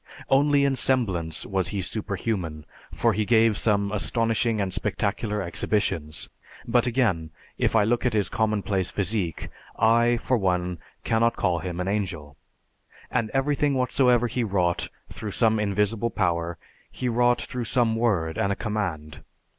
[0.29, 6.27] Only in semblance was he superhuman for he gave some astonishing and spectacular exhibitions.
[6.67, 11.79] But again, if I look at his commonplace physique, I, for one, cannot call him
[11.79, 12.35] an angel.
[13.11, 16.57] And everything whatsoever he wrought through some invisible power,
[16.89, 19.19] he wrought through some word and a command.